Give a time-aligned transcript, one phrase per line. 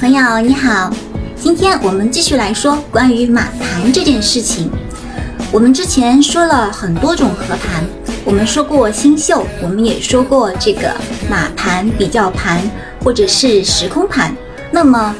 [0.00, 0.90] 朋友你好，
[1.36, 4.70] 今天我们继续来说关于马盘这件事情。
[5.52, 7.84] 我们之前说了很多种合盘，
[8.24, 10.94] 我们说过星宿，我们也说过这个
[11.30, 12.60] 马盘、比较盘
[13.04, 14.34] 或者是时空盘。
[14.70, 15.14] 那么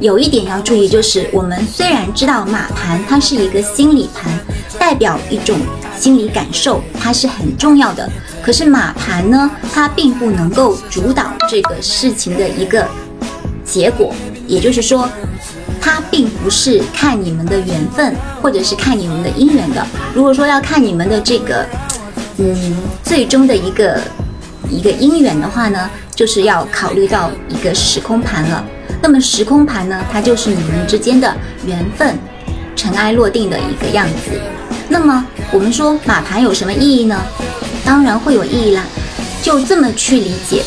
[0.00, 4.32] 有一点要注意，就是我们虽然知道马盘它是一个心理盘，
[4.78, 5.58] 代表一种
[5.98, 8.08] 心理感受，它是很重要的。
[8.42, 12.86] 可是马盘呢，它并不能够主导这个事情的一个
[13.66, 14.14] 结果，
[14.46, 15.08] 也就是说，
[15.80, 19.84] 它并不是看你们的缘分，或者是看你们的姻缘的。
[20.14, 21.66] 如果说要看你们的这个，
[22.38, 24.00] 嗯，最终的一个
[24.70, 28.64] 一个姻缘的话呢，就是要考虑到一个时空盘了。
[29.02, 31.34] 那么时空盘呢，它就是你们之间的
[31.66, 32.16] 缘分
[32.74, 34.40] 尘埃落定的一个样子。
[34.88, 37.20] 那么我们说马盘有什么意义呢？
[37.84, 38.82] 当然会有意义啦，
[39.42, 40.62] 就这么去理解，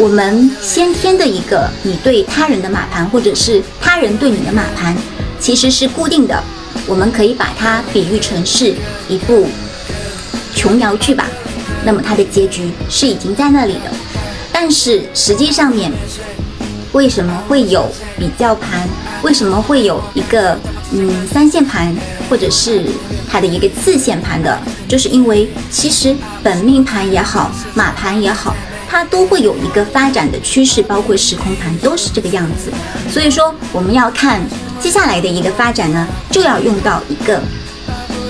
[0.00, 4.96] 我们先天的一个你对他人的马盘，或者是他人对你的马盘，
[5.40, 6.40] 其实是固定的。
[6.86, 8.72] 我们可以把它比喻成是
[9.08, 9.48] 一部
[10.54, 11.26] 琼瑶剧吧。
[11.84, 13.90] 那么它的结局是已经在那里的，
[14.52, 15.90] 但是实际上面
[16.92, 18.88] 为什么会有比较盘？
[19.22, 20.56] 为什么会有一个
[20.92, 21.92] 嗯三线盘，
[22.30, 22.84] 或者是
[23.28, 24.56] 它的一个次线盘的？
[24.86, 28.54] 就是因为其实本命盘也好，马盘也好，
[28.88, 32.72] 它都会有一个发展的趋势，包括时空盘都是这个样子。
[33.10, 34.40] 所以说我们要看
[34.80, 37.40] 接下来的一个发展呢，就要用到一个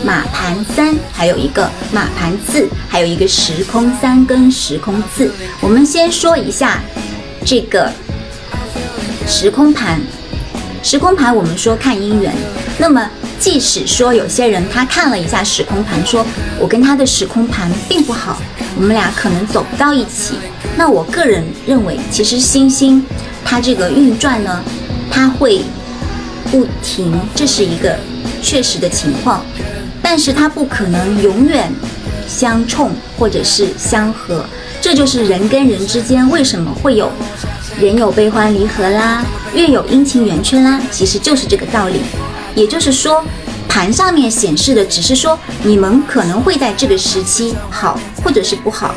[0.04, 5.30] 马盘三，还有一个马盘四，还有一个时空三跟时空四。
[5.60, 6.80] 我们先说一下
[7.44, 7.90] 这个
[9.26, 10.00] 时空盘，
[10.82, 12.34] 时空盘我们说看姻缘，
[12.78, 13.08] 那么。
[13.40, 16.26] 即使说有些人他看了一下时空盘，说
[16.58, 18.42] 我跟他的时空盘并不好，
[18.76, 20.34] 我们俩可能走不到一起。
[20.76, 23.04] 那我个人认为，其实星星
[23.44, 24.62] 它这个运转呢，
[25.10, 25.62] 它会
[26.50, 27.98] 不停，这是一个
[28.42, 29.44] 确实的情况，
[30.02, 31.72] 但是它不可能永远
[32.28, 34.44] 相冲或者是相合。
[34.80, 37.10] 这就是人跟人之间为什么会有
[37.80, 42.00] 人有悲欢离合啦，月有阴晴圆缺啦，其实就是这个道理。
[42.54, 43.24] 也就是说，
[43.68, 47.98] 盘上面显示的只是说你们可能会在这个时期好，
[48.28, 48.94] 或者是不好。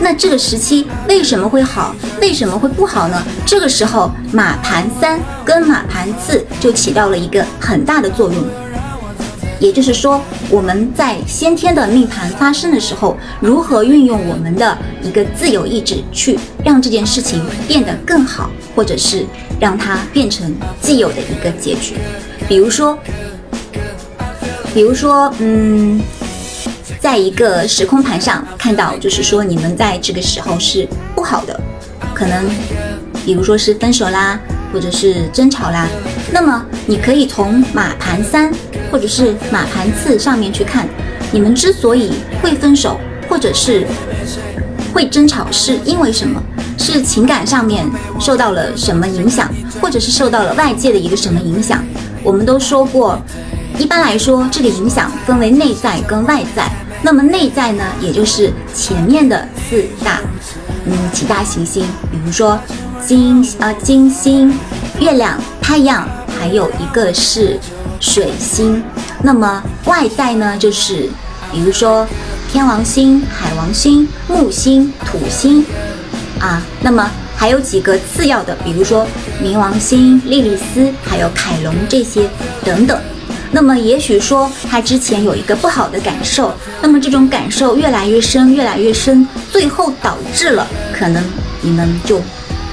[0.00, 3.20] 那这个时期为什么会好，为什么会不好呢？
[3.44, 8.40] 这个时候马盘三跟马盘四就起到了一个很大的作用。
[9.58, 19.26] 也就是说，我们在先天的命盘发生的时候，如何运用我们的一个自由意志去让这件事情变得更好，或者是
[19.58, 21.96] 让它变成既有的一个结局。
[22.46, 22.96] 比如说，
[24.72, 26.00] 比如说，嗯，
[27.00, 31.58] 在一个时空盘上看到，就是说你们在这个时候是不好的，
[32.14, 32.44] 可能，
[33.24, 34.38] 比如说是分手啦，
[34.72, 35.86] 或者是争吵啦。
[36.32, 38.52] 那么你可以从马盘三
[38.90, 40.88] 或者是马盘四上面去看，
[41.30, 43.86] 你们之所以会分手，或者是
[44.92, 46.42] 会争吵，是因为什么？
[46.80, 47.84] 是情感上面
[48.20, 51.84] 受到了什么影响，或者是受到了外界的一个什么影响？
[52.22, 53.20] 我们都说过，
[53.78, 56.70] 一般来说，这个影响分为内在跟外在。
[57.02, 60.20] 那么内在呢，也就是前面的四大，
[60.84, 62.58] 嗯，几大行星，比如说
[63.04, 64.52] 金啊金星、
[64.98, 66.08] 月亮、太阳，
[66.38, 67.58] 还有一个是
[68.00, 68.82] 水星。
[69.22, 71.08] 那么外在呢，就是
[71.52, 72.06] 比如说
[72.50, 75.64] 天王星、海王星、木星、土星
[76.40, 76.62] 啊。
[76.80, 79.06] 那么还有几个次要的，比如说
[79.42, 82.28] 冥王星、莉莉丝，还有凯龙这些
[82.64, 83.00] 等等。
[83.50, 91.22] 那么也许说他之前有一个不好的感受，那么这种感受越来越深，越来越深，最后导致了可能
[91.60, 92.20] 你们就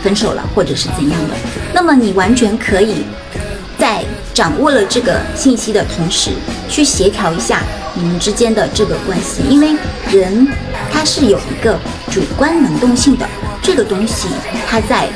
[0.03, 1.35] 分手了，或者是怎样的。
[1.74, 3.03] 那么你完全可以
[3.78, 4.03] 在
[4.34, 6.31] 掌握了这个信息的同时，
[6.69, 7.62] 去协调一下
[7.94, 9.75] 你们之间的这个关系，因为
[10.12, 10.47] 人
[10.91, 11.80] 他是有一个
[12.12, 13.25] 主观能动性的。
[13.62, 14.28] 这个东西
[14.69, 15.09] 它在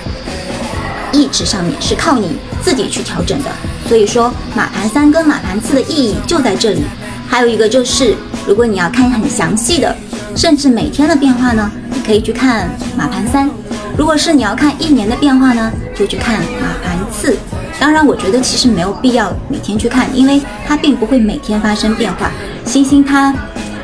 [1.12, 2.32] 意志上面是靠你
[2.64, 3.52] 自己去调整的，
[3.90, 6.84] 所以说马盘三跟马盘四的意义就在这里。
[7.28, 8.16] 还有一个就是，
[8.48, 9.96] 如果你要看很详细的，
[10.36, 13.50] 甚至每天的变化呢，你可以去看马盘三；
[13.98, 17.36] 如果是你要看一年的变化呢，就去看马盘四。
[17.80, 22.30] 当然，我觉得其实没有必要每天去看，因为它并不会每天发生变化，
[22.64, 23.34] 星星它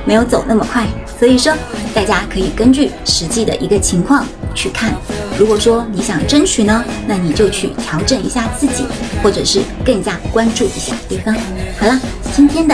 [0.05, 0.85] 没有走那么快，
[1.19, 1.53] 所以说
[1.93, 4.25] 大家可以根据实际的一个情况。
[4.57, 4.93] 去看，
[5.37, 8.85] 如果说你想争取呢，那你就去调整一下自己，
[9.21, 11.35] 或者是更加关注一下对方。
[11.77, 11.99] 好了，
[12.33, 12.73] 今天的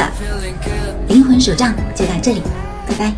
[1.08, 2.44] 灵魂手账就到这里，
[2.88, 3.14] 拜拜。